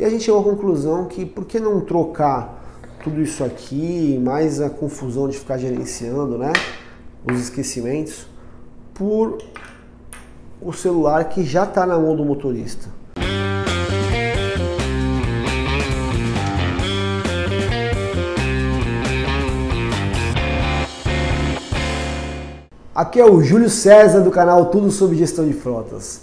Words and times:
E 0.00 0.04
a 0.04 0.08
gente 0.08 0.24
chegou 0.24 0.40
à 0.40 0.42
conclusão 0.42 1.04
que 1.04 1.26
por 1.26 1.44
que 1.44 1.60
não 1.60 1.78
trocar 1.82 2.58
tudo 3.04 3.20
isso 3.20 3.44
aqui, 3.44 4.18
mais 4.18 4.58
a 4.58 4.70
confusão 4.70 5.28
de 5.28 5.38
ficar 5.38 5.58
gerenciando, 5.58 6.38
né? 6.38 6.54
Os 7.30 7.38
esquecimentos, 7.38 8.26
por 8.94 9.36
o 10.58 10.72
celular 10.72 11.28
que 11.28 11.44
já 11.44 11.64
está 11.64 11.84
na 11.84 11.98
mão 11.98 12.16
do 12.16 12.24
motorista. 12.24 12.88
Aqui 22.94 23.20
é 23.20 23.24
o 23.26 23.42
Júlio 23.42 23.68
César 23.68 24.20
do 24.20 24.30
canal 24.30 24.70
Tudo 24.70 24.90
sobre 24.90 25.18
Gestão 25.18 25.46
de 25.46 25.52
Frotas. 25.52 26.22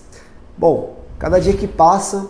Bom, 0.57 0.97
cada 1.19 1.37
dia 1.37 1.53
que 1.53 1.67
passa 1.67 2.27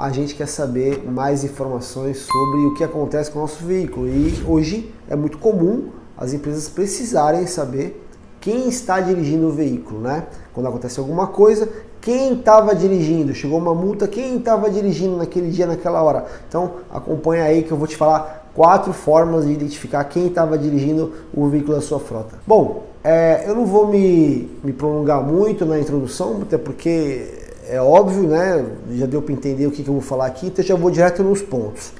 a 0.00 0.08
gente 0.08 0.34
quer 0.34 0.48
saber 0.48 1.04
mais 1.04 1.44
informações 1.44 2.20
sobre 2.20 2.60
o 2.64 2.74
que 2.74 2.82
acontece 2.82 3.30
com 3.30 3.38
o 3.38 3.42
nosso 3.42 3.62
veículo 3.62 4.08
e 4.08 4.42
hoje 4.48 4.94
é 5.06 5.14
muito 5.14 5.36
comum 5.36 5.90
as 6.16 6.32
empresas 6.32 6.70
precisarem 6.70 7.46
saber 7.46 8.02
quem 8.40 8.66
está 8.66 8.98
dirigindo 8.98 9.48
o 9.48 9.52
veículo, 9.52 10.00
né? 10.00 10.26
Quando 10.54 10.68
acontece 10.68 10.98
alguma 10.98 11.26
coisa, 11.26 11.68
quem 12.00 12.32
estava 12.32 12.74
dirigindo, 12.74 13.34
chegou 13.34 13.58
uma 13.58 13.74
multa, 13.74 14.08
quem 14.08 14.38
estava 14.38 14.70
dirigindo 14.70 15.18
naquele 15.18 15.50
dia, 15.50 15.66
naquela 15.66 16.02
hora. 16.02 16.24
Então 16.48 16.76
acompanha 16.90 17.44
aí 17.44 17.62
que 17.62 17.70
eu 17.70 17.76
vou 17.76 17.86
te 17.86 17.98
falar 17.98 18.50
quatro 18.54 18.94
formas 18.94 19.44
de 19.44 19.52
identificar 19.52 20.02
quem 20.04 20.28
estava 20.28 20.56
dirigindo 20.56 21.12
o 21.34 21.46
veículo 21.48 21.74
da 21.74 21.82
sua 21.82 22.00
frota. 22.00 22.38
Bom, 22.46 22.84
é, 23.04 23.44
eu 23.46 23.54
não 23.54 23.66
vou 23.66 23.86
me, 23.86 24.50
me 24.64 24.72
prolongar 24.72 25.22
muito 25.22 25.66
na 25.66 25.78
introdução, 25.78 26.40
até 26.40 26.56
porque 26.56 27.39
é 27.70 27.80
óbvio, 27.80 28.24
né? 28.24 28.66
Já 28.92 29.06
deu 29.06 29.22
para 29.22 29.32
entender 29.32 29.66
o 29.66 29.70
que, 29.70 29.82
que 29.82 29.88
eu 29.88 29.94
vou 29.94 30.02
falar 30.02 30.26
aqui, 30.26 30.48
então 30.48 30.64
já 30.64 30.74
vou 30.74 30.90
direto 30.90 31.22
nos 31.22 31.40
pontos. 31.40 31.92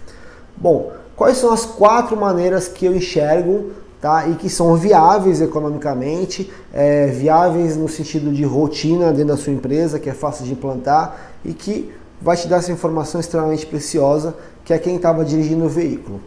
Bom, 0.57 0.93
quais 1.15 1.37
são 1.37 1.53
as 1.53 1.65
quatro 1.65 2.17
maneiras 2.17 2.67
que 2.67 2.85
eu 2.85 2.95
enxergo 2.95 3.71
tá? 4.01 4.27
e 4.27 4.35
que 4.35 4.51
são 4.51 4.75
viáveis 4.75 5.41
economicamente, 5.41 6.51
é, 6.73 7.07
viáveis 7.07 7.77
no 7.77 7.89
sentido 7.89 8.33
de 8.33 8.43
rotina 8.45 9.13
dentro 9.13 9.29
da 9.29 9.37
sua 9.37 9.53
empresa, 9.53 10.01
que 10.01 10.11
é 10.11 10.13
fácil 10.13 10.45
de 10.45 10.53
implantar 10.53 11.31
e 11.45 11.53
que 11.53 11.93
vai 12.21 12.37
te 12.37 12.49
dar 12.49 12.57
essa 12.57 12.73
informação 12.73 13.21
extremamente 13.21 13.65
preciosa, 13.65 14.35
que 14.65 14.73
é 14.73 14.79
quem 14.79 14.97
estava 14.97 15.25
dirigindo 15.25 15.65
o 15.65 15.69
veículo. 15.69 16.21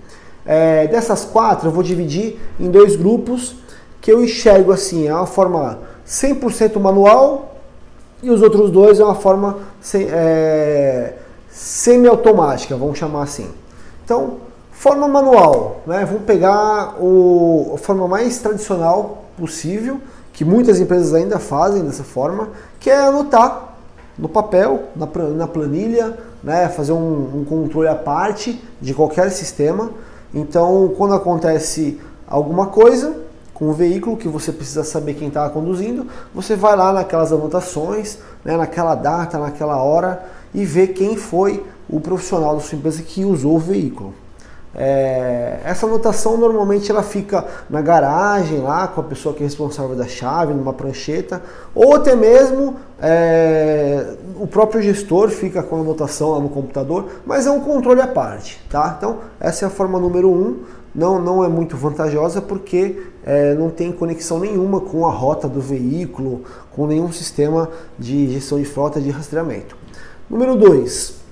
É, 0.46 0.88
dessas 0.88 1.26
quatro, 1.26 1.68
eu 1.68 1.72
vou 1.72 1.84
dividir 1.84 2.40
em 2.60 2.72
dois 2.72 2.96
grupos 2.96 3.56
que 4.02 4.12
eu 4.12 4.24
enxergo 4.24 4.72
assim, 4.72 5.08
é 5.08 5.14
uma 5.14 5.26
forma 5.26 5.80
100% 6.08 6.80
manual 6.80 7.53
e 8.24 8.30
os 8.32 8.42
outros 8.42 8.72
dois 8.72 9.00
é 9.02 9.04
uma 9.04 9.16
forma 9.16 9.58
é, 9.94 11.14
semi-automática, 11.52 12.76
vamos 12.78 12.98
chamar 12.98 13.24
assim. 13.24 13.50
Então, 14.04 14.38
forma 14.72 15.08
manual, 15.10 15.82
né? 15.86 16.06
vamos 16.06 16.24
pegar 16.24 16.96
o, 17.02 17.74
a 17.76 17.78
forma 17.78 18.08
mais 18.08 18.40
tradicional 18.40 19.26
possível, 19.38 20.00
que 20.32 20.46
muitas 20.46 20.80
empresas 20.80 21.14
ainda 21.14 21.38
fazem 21.38 21.84
dessa 21.84 22.04
forma, 22.04 22.50
que 22.80 22.90
é 22.90 22.98
anotar 22.98 23.76
no 24.18 24.30
papel, 24.30 24.84
na, 24.96 25.08
na 25.36 25.48
planilha, 25.48 26.18
né? 26.42 26.70
fazer 26.70 26.94
um, 26.94 27.42
um 27.42 27.46
controle 27.46 27.90
à 27.90 27.96
parte 27.96 28.64
de 28.82 28.94
qualquer 28.94 29.30
sistema. 29.32 29.92
Então, 30.34 30.94
quando 30.98 31.14
acontece 31.14 32.00
alguma 32.28 32.68
coisa, 32.68 33.23
com 33.54 33.70
o 33.70 33.74
veículo 33.74 34.18
que 34.18 34.28
você 34.28 34.52
precisa 34.52 34.84
saber 34.84 35.14
quem 35.14 35.28
está 35.28 35.48
conduzindo, 35.50 36.08
você 36.34 36.56
vai 36.56 36.76
lá 36.76 36.92
naquelas 36.92 37.32
anotações, 37.32 38.18
né, 38.44 38.58
naquela 38.58 38.96
data, 38.96 39.38
naquela 39.38 39.82
hora 39.82 40.26
e 40.54 40.66
vê 40.66 40.88
quem 40.88 41.16
foi 41.16 41.64
o 41.90 42.00
profissional 42.00 42.56
da 42.56 42.62
sua 42.62 42.78
empresa 42.78 43.04
que 43.04 43.24
usou 43.24 43.56
o 43.56 43.60
veículo. 43.60 44.14
É, 44.76 45.60
essa 45.64 45.86
anotação 45.86 46.36
normalmente 46.36 46.90
ela 46.90 47.04
fica 47.04 47.46
na 47.70 47.80
garagem 47.82 48.60
lá 48.60 48.88
com 48.88 49.02
a 49.02 49.04
pessoa 49.04 49.36
que 49.36 49.42
é 49.42 49.46
responsável 49.46 49.96
da 49.96 50.08
chave, 50.08 50.54
numa 50.54 50.74
prancheta, 50.74 51.42
ou 51.76 51.96
até 51.96 52.16
mesmo 52.16 52.76
é, 53.00 54.16
o 54.40 54.48
próprio 54.48 54.82
gestor 54.82 55.30
fica 55.30 55.62
com 55.62 55.78
a 55.78 55.80
anotação 55.82 56.32
lá 56.32 56.40
no 56.40 56.50
computador, 56.50 57.06
mas 57.26 57.46
é 57.46 57.52
um 57.52 57.60
controle 57.60 58.02
à 58.02 58.08
parte, 58.08 58.60
tá? 58.70 58.96
Então 58.98 59.20
essa 59.40 59.66
é 59.66 59.68
a 59.68 59.72
forma 59.72 60.00
número 60.00 60.30
um 60.30 60.64
não, 60.94 61.20
não 61.20 61.44
é 61.44 61.48
muito 61.48 61.76
vantajosa 61.76 62.42
porque 62.42 63.02
é, 63.26 63.56
não 63.56 63.70
tem 63.70 63.92
conexão 63.92 64.40
nenhuma 64.40 64.80
com 64.80 65.08
a 65.08 65.12
rota 65.12 65.48
do 65.48 65.60
veículo, 65.60 66.42
com 66.72 66.86
nenhum 66.86 67.12
sistema 67.12 67.70
de 67.98 68.32
gestão 68.32 68.60
de 68.60 68.66
frota 68.66 69.02
de 69.02 69.10
rastreamento. 69.10 69.76
Número 70.30 70.56
2, 70.56 71.23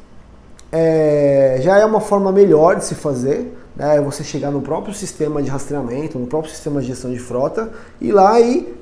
é, 0.72 1.60
já 1.62 1.78
é 1.78 1.86
uma 1.86 2.00
forma 2.00 2.32
melhor 2.32 2.78
de 2.78 2.86
se 2.86 2.96
fazer, 2.96 3.58
né, 3.76 3.98
é 3.98 4.02
você 4.02 4.24
chegar 4.24 4.52
no 4.52 4.62
próprio 4.62 4.94
sistema 4.94 5.42
de 5.42 5.50
rastreamento, 5.50 6.18
no 6.18 6.28
próprio 6.28 6.52
sistema 6.52 6.82
de 6.82 6.88
gestão 6.88 7.12
de 7.12 7.20
frota, 7.20 7.72
ir 8.00 8.12
lá 8.12 8.40
e, 8.40 8.74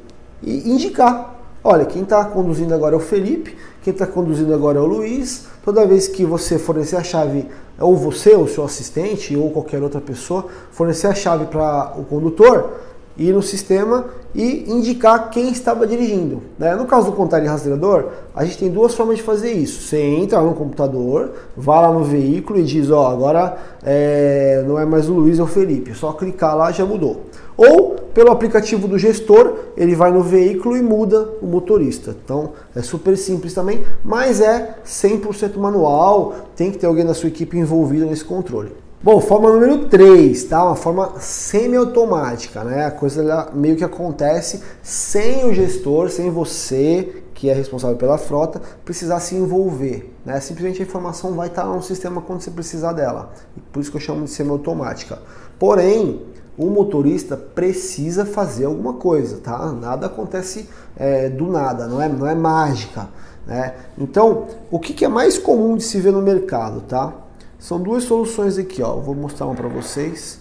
e 0.44 0.70
indicar. 0.70 1.36
Olha, 1.64 1.86
quem 1.86 2.04
está 2.04 2.24
conduzindo 2.26 2.74
agora 2.74 2.96
é 2.96 2.98
o 2.98 3.02
Felipe, 3.02 3.58
quem 3.84 3.92
está 3.92 4.08
conduzindo 4.08 4.54
agora 4.54 4.78
é 4.78 4.82
o 4.82 4.86
Luiz. 4.86 5.48
Toda 5.64 5.86
vez 5.86 6.08
que 6.08 6.26
você 6.26 6.58
fornecer 6.58 6.96
a 6.96 7.04
chave 7.04 7.48
ou 7.78 7.96
você, 7.96 8.34
ou 8.34 8.48
seu 8.48 8.64
assistente, 8.64 9.36
ou 9.36 9.52
qualquer 9.52 9.82
outra 9.82 10.02
pessoa, 10.02 10.46
fornecer 10.72 11.08
a 11.08 11.14
chave 11.14 11.46
para 11.46 11.94
o 11.98 12.04
condutor, 12.04 12.74
ir 13.20 13.34
no 13.34 13.42
sistema 13.42 14.06
e 14.34 14.72
indicar 14.72 15.30
quem 15.30 15.50
estava 15.52 15.86
dirigindo. 15.86 16.42
Né? 16.58 16.74
No 16.76 16.86
caso 16.86 17.08
do 17.08 17.12
contar 17.12 17.44
rastreador, 17.44 18.06
a 18.34 18.46
gente 18.46 18.58
tem 18.58 18.70
duas 18.70 18.94
formas 18.96 19.18
de 19.18 19.24
fazer 19.24 19.52
isso. 19.52 19.82
Você 19.82 20.00
entra 20.02 20.42
no 20.42 20.54
computador, 20.54 21.32
vai 21.58 21.82
lá 21.82 21.92
no 21.92 22.04
veículo 22.04 22.60
e 22.60 22.64
diz, 22.64 22.90
ó, 22.90 23.12
agora 23.12 23.58
é, 23.84 24.64
não 24.66 24.80
é 24.80 24.86
mais 24.86 25.10
o 25.10 25.14
Luiz, 25.14 25.38
é 25.40 25.44
o 25.44 25.48
Felipe. 25.48 25.94
Só 25.94 26.14
clicar 26.14 26.56
lá 26.56 26.72
já 26.72 26.86
mudou. 26.86 27.26
Ou 27.58 27.98
pelo 28.14 28.32
aplicativo 28.32 28.88
do 28.88 28.98
gestor, 28.98 29.56
ele 29.76 29.96
vai 29.96 30.12
no 30.12 30.24
veículo 30.24 30.78
e 30.78 30.82
muda 30.82 31.30
o 31.42 31.46
motorista. 31.46 32.16
Então 32.24 32.54
é 32.76 32.82
super 32.82 33.18
simples 33.18 33.54
também, 33.54 33.84
mas 34.04 34.40
é 34.40 34.78
100% 34.86 35.58
manual, 35.58 36.34
tem 36.56 36.72
que 36.72 36.78
ter 36.78 36.88
alguém 36.88 37.06
da 37.06 37.14
sua 37.14 37.28
equipe 37.28 37.58
envolvido 37.58 38.06
nesse 38.06 38.24
controle. 38.24 38.72
Bom, 39.02 39.22
forma 39.22 39.50
número 39.50 39.86
3, 39.86 40.44
tá? 40.44 40.62
Uma 40.62 40.76
forma 40.76 41.14
semi-automática, 41.22 42.66
né? 42.66 42.86
A 42.86 42.92
coisa 42.92 43.50
meio 43.54 43.78
que 43.78 43.84
acontece 43.84 44.62
sem 44.84 45.46
o 45.46 45.54
gestor, 45.54 46.10
sem 46.10 46.30
você, 46.30 47.24
que 47.34 47.50
é 47.50 47.54
responsável 47.54 47.96
pela 47.96 48.18
frota, 48.18 48.62
precisar 48.84 49.22
se 49.22 49.36
envolver, 49.36 50.14
né? 50.26 50.42
Simplesmente 50.42 50.82
a 50.82 50.86
informação 50.86 51.32
vai 51.32 51.48
estar 51.48 51.64
no 51.64 51.82
sistema 51.82 52.22
quando 52.22 52.42
você 52.42 52.52
precisar 52.52 52.92
dela. 52.92 53.32
Por 53.72 53.80
isso 53.80 53.90
que 53.90 53.96
eu 53.96 54.02
chamo 54.02 54.26
de 54.26 54.32
semi-automática. 54.32 55.20
Porém, 55.58 56.22
o 56.58 56.66
motorista 56.66 57.38
precisa 57.38 58.26
fazer 58.26 58.66
alguma 58.66 58.96
coisa, 58.96 59.38
tá? 59.38 59.72
Nada 59.72 60.08
acontece 60.08 60.68
é, 60.98 61.30
do 61.30 61.48
nada, 61.48 61.88
não 61.88 62.02
é, 62.02 62.10
não 62.10 62.28
é 62.28 62.36
mágica, 62.36 63.08
né? 63.48 63.76
Então, 63.98 64.48
o 64.70 64.78
que, 64.78 64.94
que 64.94 65.06
é 65.06 65.08
mais 65.08 65.38
comum 65.38 65.78
de 65.78 65.86
se 65.86 66.02
ver 66.02 66.12
no 66.12 66.22
mercado, 66.22 66.82
tá? 66.82 67.29
São 67.60 67.78
duas 67.82 68.06
soluções 68.06 68.58
aqui, 68.58 68.82
ó. 68.82 68.96
vou 68.96 69.14
mostrar 69.14 69.46
uma 69.46 69.54
para 69.54 69.68
vocês. 69.68 70.40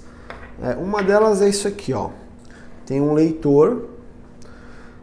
É, 0.63 0.77
uma 0.77 1.03
delas 1.03 1.43
é 1.43 1.49
isso 1.49 1.67
aqui, 1.67 1.93
ó. 1.93 2.11
Tem 2.87 3.01
um 3.01 3.13
leitor. 3.13 3.89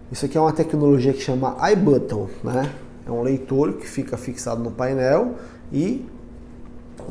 Isso 0.10 0.26
aqui 0.26 0.38
é 0.38 0.42
uma 0.42 0.54
tecnologia 0.54 1.12
que 1.12 1.20
chama 1.20 1.58
iButton, 1.72 2.30
né? 2.42 2.74
É 3.06 3.12
um 3.12 3.22
leitor 3.22 3.74
que 3.74 3.86
fica 3.86 4.16
fixado 4.16 4.64
no 4.64 4.72
painel 4.72 5.36
e 5.74 6.06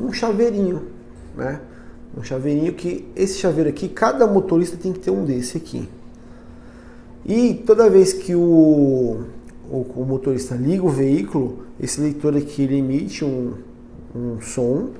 um 0.00 0.10
chaveirinho, 0.10 0.88
né? 1.36 1.60
Um 2.16 2.22
chaveirinho 2.22 2.72
que 2.72 3.06
esse 3.14 3.38
chaveiro 3.38 3.68
aqui, 3.68 3.88
cada 3.88 4.26
motorista 4.26 4.76
tem 4.76 4.92
que 4.92 5.00
ter 5.00 5.10
um 5.10 5.24
desse 5.24 5.58
aqui. 5.58 5.86
E 7.26 7.54
toda 7.66 7.90
vez 7.90 8.14
que 8.14 8.34
o, 8.34 9.24
o, 9.70 9.86
o 9.96 10.06
motorista 10.06 10.54
liga 10.54 10.84
o 10.84 10.88
veículo, 10.88 11.64
esse 11.78 12.00
leitor 12.00 12.34
aqui 12.36 12.62
ele 12.62 12.78
emite 12.78 13.24
um, 13.24 13.54
um 14.14 14.40
som, 14.40 14.90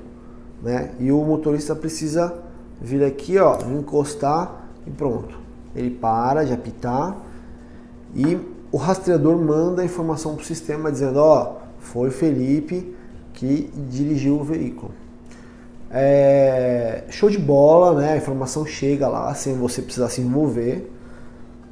né? 0.62 0.92
E 0.98 1.12
o 1.12 1.22
motorista 1.22 1.74
precisa 1.74 2.34
vir 2.80 3.04
aqui, 3.04 3.38
ó, 3.38 3.58
encostar 3.66 4.66
e 4.86 4.90
pronto. 4.90 5.38
Ele 5.74 5.90
para 5.90 6.44
de 6.44 6.52
apitar 6.52 7.16
e 8.14 8.38
o 8.70 8.76
rastreador 8.76 9.36
manda 9.36 9.82
a 9.82 9.84
informação 9.84 10.34
para 10.34 10.42
o 10.42 10.46
sistema 10.46 10.90
dizendo, 10.90 11.18
ó, 11.18 11.56
foi 11.78 12.10
Felipe 12.10 12.94
que 13.32 13.70
dirigiu 13.88 14.40
o 14.40 14.44
veículo. 14.44 14.92
É, 15.90 17.04
show 17.10 17.30
de 17.30 17.38
bola, 17.38 18.00
né? 18.00 18.12
A 18.14 18.16
informação 18.16 18.66
chega 18.66 19.06
lá 19.06 19.32
sem 19.34 19.56
você 19.56 19.80
precisar 19.80 20.08
se 20.08 20.20
envolver. 20.20 20.90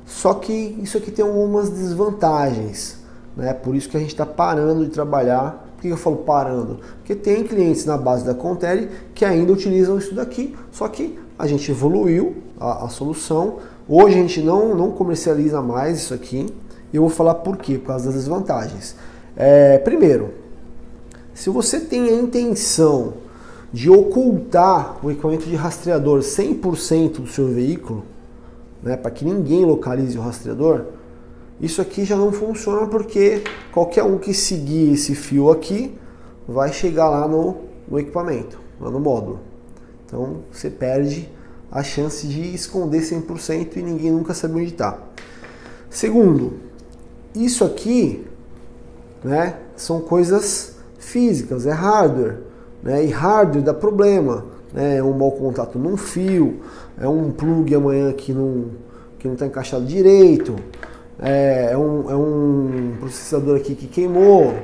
Só 0.06 0.34
que 0.34 0.52
isso 0.80 0.98
aqui 0.98 1.10
tem 1.10 1.24
algumas 1.24 1.70
desvantagens, 1.70 2.98
né? 3.36 3.52
Por 3.52 3.74
isso 3.74 3.88
que 3.88 3.96
a 3.96 4.00
gente 4.00 4.10
está 4.10 4.26
parando 4.26 4.84
de 4.84 4.90
trabalhar 4.90 5.71
por 5.82 5.88
que 5.88 5.88
eu 5.88 5.96
falo 5.96 6.18
parando? 6.18 6.78
Porque 6.98 7.12
tem 7.12 7.42
clientes 7.42 7.84
na 7.84 7.98
base 7.98 8.24
da 8.24 8.32
Contele 8.32 8.88
que 9.12 9.24
ainda 9.24 9.52
utilizam 9.52 9.98
isso 9.98 10.14
daqui, 10.14 10.54
só 10.70 10.86
que 10.86 11.18
a 11.36 11.44
gente 11.48 11.68
evoluiu 11.72 12.36
a, 12.60 12.84
a 12.84 12.88
solução. 12.88 13.56
Hoje 13.88 14.14
a 14.16 14.18
gente 14.18 14.40
não, 14.42 14.76
não 14.76 14.92
comercializa 14.92 15.60
mais 15.60 15.98
isso 15.98 16.14
aqui. 16.14 16.46
Eu 16.94 17.02
vou 17.02 17.10
falar 17.10 17.34
por 17.36 17.56
quê, 17.56 17.78
por 17.78 17.88
causa 17.88 18.06
das 18.06 18.14
desvantagens. 18.14 18.94
É, 19.36 19.78
primeiro, 19.78 20.30
se 21.34 21.50
você 21.50 21.80
tem 21.80 22.08
a 22.08 22.12
intenção 22.12 23.14
de 23.72 23.90
ocultar 23.90 24.98
o 25.04 25.10
equipamento 25.10 25.46
de 25.46 25.56
rastreador 25.56 26.20
100% 26.20 27.22
do 27.22 27.26
seu 27.26 27.48
veículo, 27.48 28.04
né, 28.80 28.96
para 28.96 29.10
que 29.10 29.24
ninguém 29.24 29.64
localize 29.64 30.16
o 30.16 30.20
rastreador, 30.20 30.84
isso 31.60 31.80
aqui 31.80 32.04
já 32.04 32.16
não 32.16 32.32
funciona 32.32 32.86
porque 32.86 33.42
qualquer 33.70 34.02
um 34.02 34.18
que 34.18 34.34
seguir 34.34 34.92
esse 34.92 35.14
fio 35.14 35.50
aqui 35.50 35.96
vai 36.46 36.72
chegar 36.72 37.08
lá 37.08 37.28
no, 37.28 37.56
no 37.88 37.98
equipamento, 37.98 38.58
lá 38.80 38.90
no 38.90 38.98
módulo. 38.98 39.40
Então 40.06 40.42
você 40.50 40.68
perde 40.68 41.28
a 41.70 41.82
chance 41.82 42.26
de 42.26 42.54
esconder 42.54 43.00
100% 43.00 43.76
e 43.76 43.82
ninguém 43.82 44.10
nunca 44.10 44.34
sabe 44.34 44.60
onde 44.60 44.72
está. 44.72 44.98
Segundo, 45.88 46.54
isso 47.34 47.64
aqui 47.64 48.26
né, 49.24 49.56
são 49.76 50.00
coisas 50.00 50.76
físicas, 50.98 51.66
é 51.66 51.72
hardware. 51.72 52.38
Né, 52.82 53.04
e 53.04 53.10
hardware 53.10 53.62
dá 53.62 53.72
problema. 53.72 54.44
Né, 54.72 54.96
é 54.96 55.02
um 55.02 55.12
mau 55.12 55.32
contato 55.32 55.78
num 55.78 55.96
fio, 55.96 56.60
é 56.98 57.06
um 57.06 57.30
plug 57.30 57.74
amanhã 57.74 58.12
que 58.12 58.32
não 58.32 58.70
que 59.18 59.28
não 59.28 59.34
está 59.34 59.46
encaixado 59.46 59.84
direito, 59.84 60.56
é, 61.20 61.70
é, 61.72 61.76
um, 61.76 62.10
é 62.10 62.16
um 62.16 62.94
processador 63.00 63.56
aqui 63.56 63.74
que 63.74 63.86
queimou, 63.86 64.54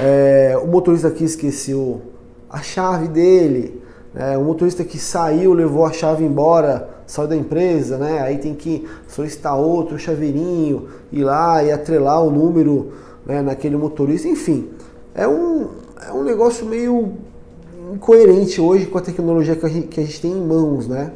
é, 0.00 0.58
o 0.62 0.66
motorista 0.66 1.08
aqui 1.08 1.24
esqueceu 1.24 2.02
a 2.48 2.62
chave 2.62 3.08
dele, 3.08 3.80
é, 4.14 4.36
o 4.36 4.44
motorista 4.44 4.82
que 4.82 4.98
saiu, 4.98 5.52
levou 5.52 5.84
a 5.84 5.92
chave 5.92 6.24
embora, 6.24 6.88
saiu 7.06 7.28
da 7.28 7.36
empresa, 7.36 7.96
né? 7.96 8.20
Aí 8.20 8.38
tem 8.38 8.54
que 8.54 8.86
solicitar 9.06 9.56
outro 9.56 9.98
chaveirinho, 9.98 10.88
ir 11.12 11.22
lá 11.22 11.62
e 11.62 11.70
atrelar 11.70 12.22
o 12.22 12.30
número 12.30 12.92
né, 13.24 13.40
naquele 13.42 13.76
motorista, 13.76 14.26
enfim. 14.26 14.68
É 15.14 15.28
um, 15.28 15.68
é 16.08 16.12
um 16.12 16.24
negócio 16.24 16.66
meio 16.66 17.12
incoerente 17.92 18.60
hoje 18.60 18.86
com 18.86 18.98
a 18.98 19.00
tecnologia 19.00 19.54
que 19.54 19.66
a 19.66 19.68
gente, 19.68 19.86
que 19.88 20.00
a 20.00 20.04
gente 20.04 20.20
tem 20.20 20.32
em 20.32 20.44
mãos, 20.44 20.88
né? 20.88 21.12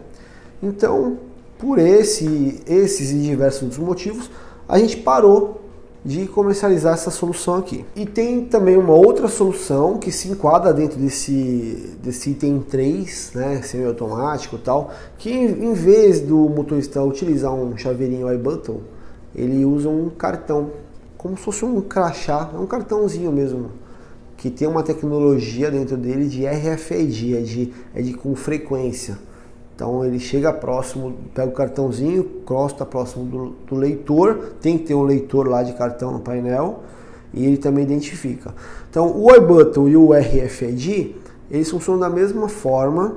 Então, 0.62 1.18
por 1.58 1.78
esse, 1.78 2.60
esses 2.66 3.10
e 3.10 3.18
diversos 3.18 3.62
outros 3.62 3.80
motivos, 3.80 4.30
a 4.68 4.78
gente 4.78 4.96
parou 4.98 5.60
de 6.04 6.26
comercializar 6.26 6.92
essa 6.92 7.10
solução 7.10 7.54
aqui. 7.54 7.84
E 7.96 8.04
tem 8.04 8.44
também 8.44 8.76
uma 8.76 8.92
outra 8.92 9.26
solução 9.26 9.98
que 9.98 10.12
se 10.12 10.28
enquadra 10.28 10.72
dentro 10.72 10.98
desse, 10.98 11.96
desse 12.02 12.30
item 12.30 12.60
3, 12.60 13.32
né, 13.34 13.62
semi-automático 13.62 14.58
tal, 14.58 14.90
que 15.16 15.30
em 15.30 15.72
vez 15.72 16.20
do 16.20 16.36
motorista 16.36 17.02
utilizar 17.02 17.54
um 17.54 17.76
chaveirinho 17.76 18.30
iButton, 18.34 18.80
ele 19.34 19.64
usa 19.64 19.88
um 19.88 20.10
cartão, 20.10 20.72
como 21.16 21.38
se 21.38 21.42
fosse 21.42 21.64
um 21.64 21.80
crachá, 21.80 22.50
é 22.54 22.58
um 22.58 22.66
cartãozinho 22.66 23.32
mesmo, 23.32 23.70
que 24.36 24.50
tem 24.50 24.68
uma 24.68 24.82
tecnologia 24.82 25.70
dentro 25.70 25.96
dele 25.96 26.28
de 26.28 26.46
RFID, 26.46 27.36
é 27.36 27.40
de, 27.40 27.72
é 27.94 28.02
de 28.02 28.12
com 28.12 28.36
frequência. 28.36 29.16
Então 29.74 30.04
ele 30.04 30.20
chega 30.20 30.52
próximo, 30.52 31.14
pega 31.34 31.48
o 31.48 31.52
cartãozinho, 31.52 32.24
crosta 32.46 32.86
próximo 32.86 33.24
do, 33.24 33.50
do, 33.66 33.74
leitor, 33.74 34.52
tem 34.60 34.78
que 34.78 34.84
ter 34.84 34.94
um 34.94 35.02
leitor 35.02 35.48
lá 35.48 35.62
de 35.62 35.72
cartão 35.72 36.12
no 36.12 36.20
painel 36.20 36.80
e 37.32 37.44
ele 37.44 37.56
também 37.56 37.82
identifica. 37.82 38.54
Então 38.88 39.20
o 39.20 39.34
iButton 39.34 39.88
e 39.88 39.96
o 39.96 40.12
RFID 40.12 41.16
eles 41.50 41.68
funcionam 41.70 42.00
da 42.00 42.08
mesma 42.08 42.48
forma 42.48 43.16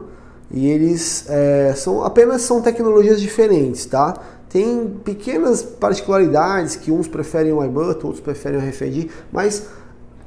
e 0.50 0.68
eles 0.68 1.30
é, 1.30 1.74
são 1.75 2.04
apenas 2.04 2.42
são 2.42 2.62
tecnologias 2.62 3.21
diferentes, 3.21 3.86
tá? 3.86 4.15
Tem 4.50 4.88
pequenas 5.03 5.62
particularidades 5.62 6.75
que 6.75 6.92
uns 6.92 7.07
preferem 7.07 7.51
o 7.51 7.63
iButton, 7.63 8.07
outros 8.07 8.19
preferem 8.19 8.60
o 8.60 8.63
RFID, 8.68 9.12
mas 9.31 9.68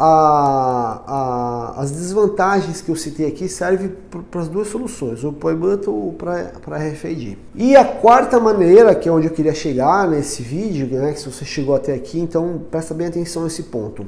a, 0.02 1.02
a, 1.06 1.82
as 1.82 1.90
desvantagens 1.90 2.80
que 2.80 2.90
eu 2.90 2.96
citei 2.96 3.26
aqui 3.26 3.46
servem 3.48 3.92
para 4.30 4.40
as 4.40 4.48
duas 4.48 4.68
soluções, 4.68 5.22
ou 5.22 5.30
para 5.30 5.54
o 5.54 5.90
ou 5.92 6.12
para 6.14 6.78
RFID. 6.78 7.36
E 7.54 7.76
a 7.76 7.84
quarta 7.84 8.40
maneira, 8.40 8.94
que 8.94 9.10
é 9.10 9.12
onde 9.12 9.26
eu 9.26 9.32
queria 9.32 9.52
chegar 9.52 10.08
nesse 10.08 10.42
vídeo, 10.42 10.86
né, 10.86 11.12
que 11.12 11.20
se 11.20 11.30
você 11.30 11.44
chegou 11.44 11.74
até 11.74 11.92
aqui, 11.92 12.18
então 12.18 12.62
presta 12.70 12.94
bem 12.94 13.08
atenção 13.08 13.44
nesse 13.44 13.64
ponto. 13.64 14.06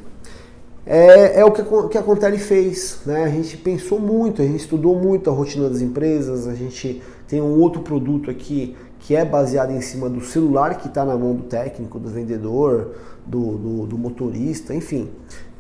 É, 0.87 1.41
é 1.41 1.44
o 1.44 1.53
que, 1.53 1.62
que 1.91 1.99
a 1.99 2.03
Contele 2.03 2.39
fez. 2.39 3.00
Né? 3.05 3.25
A 3.25 3.29
gente 3.29 3.56
pensou 3.59 4.00
muito, 4.00 4.41
a 4.41 4.44
gente 4.44 4.61
estudou 4.61 4.99
muito 4.99 5.29
a 5.29 5.33
rotina 5.33 5.69
das 5.69 5.83
empresas, 5.83 6.49
a 6.49 6.55
gente 6.55 7.03
tem 7.29 7.41
um 7.41 7.61
outro 7.61 7.83
produto 7.83 8.31
aqui 8.31 8.75
que 9.03 9.17
é 9.17 9.25
baseado 9.25 9.73
em 9.73 9.81
cima 9.81 10.09
do 10.09 10.21
celular 10.21 10.77
que 10.77 10.87
está 10.87 11.05
na 11.05 11.17
mão 11.17 11.35
do 11.35 11.43
técnico, 11.43 11.99
do 11.99 12.09
vendedor, 12.09 12.93
do, 13.27 13.59
do, 13.59 13.87
do, 13.87 13.99
motorista, 13.99 14.73
enfim. 14.73 15.11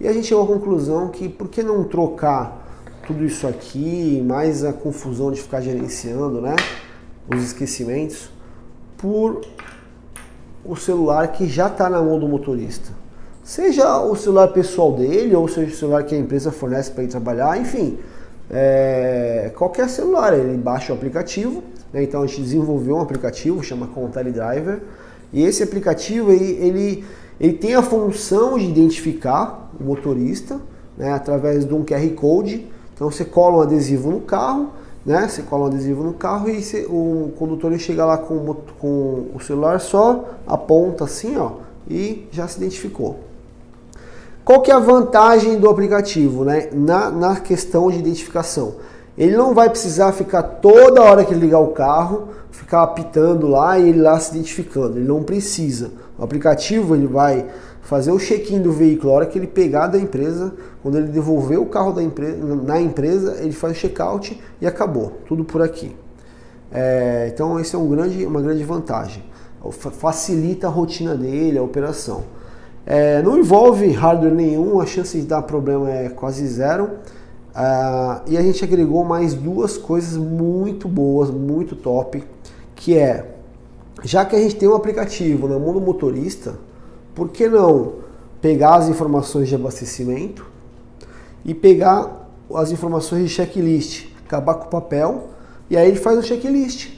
E 0.00 0.06
a 0.06 0.12
gente 0.12 0.28
chegou 0.28 0.44
à 0.44 0.46
conclusão 0.46 1.08
que 1.08 1.28
por 1.28 1.48
que 1.48 1.60
não 1.60 1.82
trocar 1.82 2.64
tudo 3.04 3.24
isso 3.24 3.48
aqui, 3.48 4.22
mais 4.24 4.62
a 4.62 4.72
confusão 4.72 5.32
de 5.32 5.42
ficar 5.42 5.60
gerenciando 5.60 6.40
né, 6.40 6.54
os 7.28 7.42
esquecimentos, 7.42 8.30
por 8.96 9.40
o 10.64 10.76
celular 10.76 11.32
que 11.32 11.48
já 11.48 11.66
está 11.66 11.90
na 11.90 12.00
mão 12.00 12.20
do 12.20 12.28
motorista. 12.28 12.92
Seja 13.42 13.98
o 13.98 14.14
celular 14.14 14.48
pessoal 14.48 14.92
dele, 14.92 15.34
ou 15.34 15.48
seja 15.48 15.72
o 15.72 15.76
celular 15.76 16.04
que 16.04 16.14
a 16.14 16.18
empresa 16.18 16.52
fornece 16.52 16.92
para 16.92 17.02
ele 17.02 17.10
trabalhar, 17.10 17.60
enfim. 17.60 17.98
É, 18.48 19.50
qualquer 19.56 19.88
celular, 19.88 20.32
ele 20.32 20.56
baixa 20.56 20.92
o 20.92 20.96
aplicativo, 20.96 21.64
né? 21.92 22.02
então 22.02 22.22
a 22.22 22.26
gente 22.26 22.40
desenvolveu 22.40 22.96
um 22.96 23.00
aplicativo, 23.00 23.62
chama 23.62 23.86
Contele 23.86 24.32
Driver, 24.32 24.80
e 25.32 25.42
esse 25.42 25.62
aplicativo 25.62 26.30
ele, 26.30 26.52
ele, 26.60 27.04
ele 27.40 27.52
tem 27.54 27.74
a 27.74 27.82
função 27.82 28.58
de 28.58 28.64
identificar 28.64 29.70
o 29.80 29.84
motorista 29.84 30.60
né, 30.96 31.12
através 31.12 31.64
de 31.64 31.74
um 31.74 31.84
QR 31.84 32.08
Code. 32.10 32.66
Então 32.94 33.10
você 33.10 33.24
cola 33.24 33.58
um 33.58 33.60
adesivo 33.62 34.10
no 34.10 34.20
carro, 34.20 34.70
né? 35.04 35.26
Você 35.26 35.42
cola 35.42 35.64
um 35.64 35.66
adesivo 35.66 36.02
no 36.04 36.12
carro 36.12 36.48
e 36.48 36.62
você, 36.62 36.86
o 36.88 37.32
condutor 37.38 37.76
chega 37.78 38.04
lá 38.04 38.18
com, 38.18 38.54
com 38.78 39.26
o 39.34 39.40
celular 39.40 39.80
só 39.80 40.36
aponta 40.46 41.04
assim, 41.04 41.36
ó, 41.36 41.52
e 41.88 42.28
já 42.30 42.46
se 42.46 42.58
identificou. 42.58 43.18
Qual 44.44 44.60
que 44.60 44.70
é 44.70 44.74
a 44.74 44.78
vantagem 44.78 45.58
do 45.58 45.68
aplicativo, 45.68 46.44
né? 46.44 46.68
Na, 46.72 47.10
na 47.10 47.36
questão 47.36 47.90
de 47.90 47.98
identificação. 47.98 48.74
Ele 49.16 49.36
não 49.36 49.54
vai 49.54 49.68
precisar 49.68 50.12
ficar 50.12 50.42
toda 50.42 51.02
hora 51.02 51.24
que 51.24 51.34
ligar 51.34 51.58
o 51.58 51.68
carro, 51.68 52.28
ficar 52.50 52.82
apitando 52.82 53.46
lá 53.46 53.78
e 53.78 53.88
ele 53.88 54.00
lá 54.00 54.18
se 54.18 54.30
identificando. 54.30 54.98
Ele 54.98 55.06
não 55.06 55.22
precisa. 55.22 55.90
O 56.18 56.24
aplicativo 56.24 56.94
ele 56.94 57.06
vai 57.06 57.46
fazer 57.82 58.10
o 58.10 58.18
check-in 58.18 58.62
do 58.62 58.72
veículo 58.72 59.12
a 59.12 59.16
hora 59.16 59.26
que 59.26 59.38
ele 59.38 59.46
pegar 59.46 59.88
da 59.88 59.98
empresa, 59.98 60.54
quando 60.82 60.96
ele 60.96 61.08
devolver 61.08 61.60
o 61.60 61.66
carro 61.66 61.92
da 61.92 62.02
empresa, 62.02 62.36
na 62.56 62.80
empresa, 62.80 63.36
ele 63.40 63.52
faz 63.52 63.76
o 63.76 63.80
check-out 63.80 64.40
e 64.60 64.66
acabou. 64.66 65.20
Tudo 65.26 65.44
por 65.44 65.60
aqui. 65.60 65.94
É, 66.70 67.30
então 67.32 67.60
esse 67.60 67.74
é 67.74 67.78
um 67.78 67.88
grande, 67.88 68.24
uma 68.24 68.40
grande 68.40 68.64
vantagem. 68.64 69.22
Facilita 69.70 70.66
a 70.66 70.70
rotina 70.70 71.14
dele, 71.14 71.58
a 71.58 71.62
operação. 71.62 72.24
É, 72.84 73.22
não 73.22 73.38
envolve 73.38 73.90
hardware 73.92 74.34
nenhum, 74.34 74.80
a 74.80 74.86
chance 74.86 75.20
de 75.20 75.26
dar 75.26 75.42
problema 75.42 75.90
é 75.90 76.08
quase 76.08 76.46
zero. 76.46 76.90
Uh, 77.52 78.22
e 78.26 78.38
a 78.38 78.42
gente 78.42 78.64
agregou 78.64 79.04
mais 79.04 79.34
duas 79.34 79.76
coisas 79.76 80.16
muito 80.16 80.88
boas, 80.88 81.30
muito 81.30 81.76
top, 81.76 82.24
que 82.74 82.96
é, 82.96 83.34
já 84.02 84.24
que 84.24 84.34
a 84.34 84.38
gente 84.38 84.56
tem 84.56 84.68
um 84.68 84.74
aplicativo 84.74 85.46
na 85.46 85.58
mão 85.58 85.74
do 85.74 85.80
motorista, 85.80 86.54
por 87.14 87.28
que 87.28 87.48
não 87.48 87.94
pegar 88.40 88.76
as 88.76 88.88
informações 88.88 89.48
de 89.48 89.54
abastecimento 89.54 90.46
e 91.44 91.52
pegar 91.54 92.28
as 92.54 92.72
informações 92.72 93.24
de 93.24 93.28
checklist, 93.28 94.06
acabar 94.24 94.54
com 94.54 94.66
o 94.66 94.70
papel 94.70 95.28
e 95.68 95.76
aí 95.76 95.88
ele 95.88 95.98
faz 95.98 96.18
o 96.18 96.22
checklist. 96.22 96.90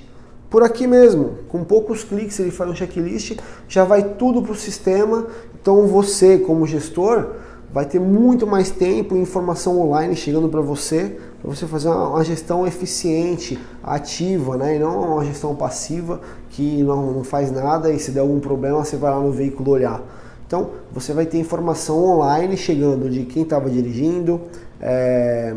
Por 0.49 0.63
aqui 0.63 0.87
mesmo, 0.87 1.39
com 1.49 1.65
poucos 1.65 2.05
cliques 2.05 2.39
ele 2.39 2.53
faz 2.53 2.71
um 2.71 2.77
checklist, 2.77 3.37
já 3.69 3.85
vai 3.85 4.03
tudo 4.15 4.41
para 4.41 4.53
o 4.53 4.57
sistema. 4.57 5.27
Então 5.61 5.87
você, 5.89 6.39
como 6.39 6.65
gestor, 6.65 7.27
vai 7.75 7.85
ter 7.85 7.99
muito 7.99 8.47
mais 8.47 8.71
tempo 8.71 9.17
e 9.17 9.19
informação 9.19 9.81
online 9.81 10.15
chegando 10.15 10.49
para 10.49 10.61
você, 10.61 11.17
para 11.43 11.53
você 11.53 11.67
fazer 11.67 11.89
uma, 11.89 12.11
uma, 12.11 12.25
gestão 12.25 12.65
eficiente, 12.65 13.59
ativa, 13.83 14.57
né? 14.57 14.77
e 14.77 14.79
não 14.79 15.15
uma 15.15 15.25
gestão 15.25 15.57
passiva 15.57 16.21
que 16.51 16.85
não, 16.85 17.11
não 17.11 17.25
faz 17.25 17.51
nada 17.51 17.91
e 17.91 17.99
se 17.99 18.13
der 18.13 18.21
algum 18.21 18.39
problema 18.39 18.85
você 18.85 18.97
vai 18.97 19.11
lá 19.11 19.19
no 19.19 19.33
veículo 19.33 19.73
olhar. 19.73 20.01
Então 20.47 20.71
você 20.93 21.13
vai 21.13 21.27
ter 21.27 21.39
informação 21.39 21.99
online 21.99 22.57
chegando 22.57 23.11
de 23.11 23.25
quem 23.25 23.43
estava 23.43 23.69
dirigindo, 23.69 24.41
é, 24.81 25.53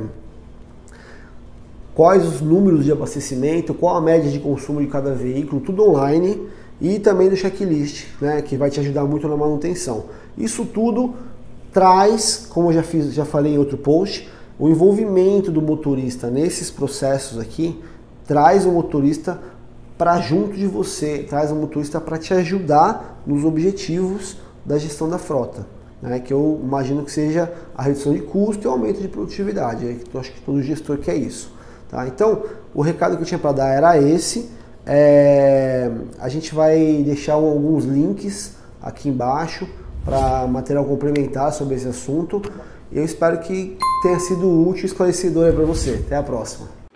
quais 1.93 2.25
os 2.25 2.41
números 2.41 2.83
de 2.83 2.91
abastecimento, 2.91 3.75
qual 3.75 3.95
a 3.95 4.01
média 4.01 4.31
de 4.31 4.39
consumo 4.39 4.81
de 4.81 4.88
cada 4.88 5.13
veículo, 5.13 5.62
tudo 5.62 5.88
online 5.88 6.47
e 6.81 6.97
também 6.97 7.29
do 7.29 7.36
checklist, 7.36 8.07
né, 8.19 8.41
que 8.41 8.57
vai 8.57 8.71
te 8.71 8.79
ajudar 8.79 9.03
muito 9.05 9.27
na 9.27 9.38
manutenção. 9.38 10.05
Isso 10.36 10.65
tudo 10.65 11.13
traz, 11.77 12.48
como 12.50 12.69
eu 12.69 12.74
já 12.74 12.81
fiz, 12.81 13.13
já 13.13 13.24
falei 13.24 13.53
em 13.53 13.60
outro 13.60 13.77
post, 13.77 14.27
o 14.57 14.67
envolvimento 14.67 15.51
do 15.51 15.62
motorista 15.62 16.27
nesses 16.27 16.72
processos 16.72 17.38
aqui 17.38 17.79
traz 18.25 18.65
o 18.65 18.72
motorista 18.72 19.39
para 19.96 20.19
junto 20.19 20.57
de 20.57 20.65
você, 20.65 21.19
traz 21.29 21.51
o 21.51 21.55
motorista 21.55 22.01
para 22.01 22.17
te 22.17 22.34
ajudar 22.34 23.22
nos 23.27 23.46
objetivos 23.46 24.38
da 24.65 24.79
gestão 24.79 25.07
da 25.07 25.19
frota, 25.19 25.67
né? 26.01 26.19
que 26.19 26.34
eu 26.34 26.60
imagino 26.63 27.03
que 27.05 27.12
seja 27.12 27.53
a 27.75 27.84
redução 27.84 28.12
de 28.12 28.22
custo 28.22 28.65
e 28.65 28.67
o 28.67 28.72
aumento 28.72 29.00
de 29.00 29.07
produtividade, 29.07 29.88
é 29.88 29.93
que 29.93 30.15
eu 30.15 30.19
acho 30.19 30.31
que 30.31 30.41
todo 30.41 30.60
gestor 30.63 30.98
quer 30.98 31.15
isso. 31.15 31.53
Tá? 31.91 32.07
Então, 32.07 32.41
o 32.74 32.81
recado 32.81 33.17
que 33.17 33.22
eu 33.22 33.27
tinha 33.27 33.38
para 33.38 33.51
dar 33.51 33.69
era 33.69 34.01
esse. 34.01 34.50
É... 34.84 35.91
A 36.17 36.27
gente 36.27 36.55
vai 36.55 37.03
deixar 37.05 37.34
alguns 37.34 37.86
links 37.86 38.55
aqui 38.81 39.10
embaixo 39.10 39.67
para 40.07 40.47
material 40.47 40.85
complementar 40.85 41.51
sobre 41.51 41.75
esse 41.75 41.87
assunto. 41.87 42.41
Eu 42.89 43.03
espero 43.03 43.39
que 43.39 43.77
tenha 44.01 44.19
sido 44.21 44.67
útil 44.67 44.83
e 44.83 44.85
esclarecedor 44.85 45.53
para 45.53 45.65
você. 45.65 46.01
Até 46.05 46.15
a 46.15 46.23
próxima. 46.23 46.87